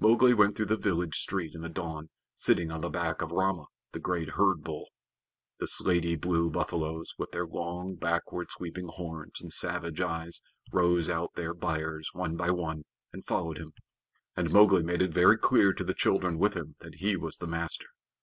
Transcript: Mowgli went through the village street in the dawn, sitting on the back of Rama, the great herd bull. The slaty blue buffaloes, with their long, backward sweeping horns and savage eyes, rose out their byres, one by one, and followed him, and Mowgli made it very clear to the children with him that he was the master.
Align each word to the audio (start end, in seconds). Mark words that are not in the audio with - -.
Mowgli 0.00 0.32
went 0.32 0.56
through 0.56 0.64
the 0.72 0.78
village 0.78 1.16
street 1.20 1.54
in 1.54 1.60
the 1.60 1.68
dawn, 1.68 2.08
sitting 2.34 2.72
on 2.72 2.80
the 2.80 2.88
back 2.88 3.20
of 3.20 3.30
Rama, 3.30 3.66
the 3.92 4.00
great 4.00 4.30
herd 4.30 4.62
bull. 4.62 4.88
The 5.58 5.66
slaty 5.66 6.16
blue 6.16 6.48
buffaloes, 6.48 7.12
with 7.18 7.30
their 7.32 7.46
long, 7.46 7.94
backward 7.96 8.50
sweeping 8.50 8.88
horns 8.88 9.38
and 9.38 9.52
savage 9.52 10.00
eyes, 10.00 10.40
rose 10.72 11.10
out 11.10 11.34
their 11.34 11.52
byres, 11.52 12.08
one 12.14 12.38
by 12.38 12.50
one, 12.52 12.84
and 13.12 13.26
followed 13.26 13.58
him, 13.58 13.74
and 14.34 14.50
Mowgli 14.50 14.82
made 14.82 15.02
it 15.02 15.12
very 15.12 15.36
clear 15.36 15.74
to 15.74 15.84
the 15.84 15.92
children 15.92 16.38
with 16.38 16.54
him 16.54 16.76
that 16.80 16.94
he 16.94 17.14
was 17.14 17.36
the 17.36 17.46
master. 17.46 17.88